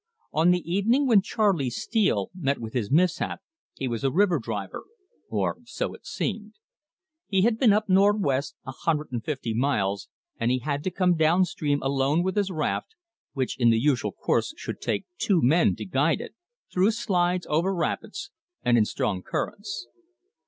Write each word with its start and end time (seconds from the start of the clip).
On 0.33 0.49
the 0.49 0.63
evening 0.67 1.05
when 1.05 1.21
Charley 1.21 1.69
Steele 1.69 2.31
met 2.33 2.57
with 2.57 2.73
his 2.73 2.89
mishap 2.89 3.39
he 3.75 3.87
was 3.87 4.03
a 4.03 4.09
river 4.09 4.39
driver 4.39 4.85
or 5.29 5.57
so 5.65 5.93
it 5.93 6.07
seemed. 6.07 6.55
He 7.27 7.43
had 7.43 7.59
been 7.59 7.71
up 7.71 7.87
nor'west 7.87 8.55
a 8.65 8.71
hundred 8.71 9.09
and 9.11 9.23
fifty 9.23 9.53
miles, 9.53 10.09
and 10.39 10.49
he 10.49 10.57
had 10.57 10.91
come 10.95 11.13
down 11.15 11.45
stream 11.45 11.83
alone 11.83 12.23
with 12.23 12.35
his 12.35 12.49
raft 12.49 12.95
which 13.33 13.59
in 13.59 13.69
the 13.69 13.77
usual 13.79 14.11
course 14.11 14.55
should 14.57 14.81
take 14.81 15.05
two 15.19 15.39
men 15.43 15.75
to 15.75 15.85
guide 15.85 16.19
it 16.19 16.33
through 16.73 16.89
slides, 16.89 17.45
over 17.47 17.71
rapids, 17.71 18.31
and 18.63 18.79
in 18.79 18.85
strong 18.85 19.21
currents. 19.21 19.85